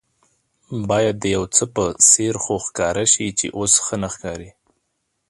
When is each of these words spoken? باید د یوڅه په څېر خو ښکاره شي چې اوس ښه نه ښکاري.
باید 0.89 1.15
د 1.19 1.25
یوڅه 1.35 1.65
په 1.75 1.83
څېر 2.09 2.33
خو 2.43 2.55
ښکاره 2.65 3.05
شي 3.13 3.27
چې 3.39 3.47
اوس 3.57 3.73
ښه 3.85 3.95
نه 4.01 4.09
ښکاري. 4.13 4.51